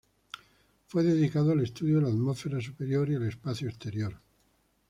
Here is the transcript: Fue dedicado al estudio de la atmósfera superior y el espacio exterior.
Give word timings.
Fue 0.87 1.03
dedicado 1.03 1.51
al 1.51 1.61
estudio 1.61 1.97
de 1.97 2.01
la 2.01 2.07
atmósfera 2.07 2.59
superior 2.59 3.07
y 3.11 3.13
el 3.13 3.27
espacio 3.27 3.69
exterior. 3.69 4.19